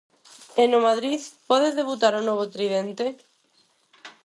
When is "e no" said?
0.61-0.79